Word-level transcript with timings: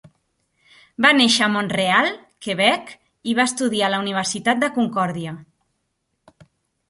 Va 1.05 1.09
néixer 1.17 1.43
a 1.47 1.49
Montreal, 1.55 2.07
Quebec, 2.45 2.89
i 3.31 3.35
va 3.39 3.45
estudiar 3.51 3.89
a 3.89 3.93
la 3.97 4.01
Universitat 4.05 4.63
de 4.65 4.71
Concordia. 4.81 5.35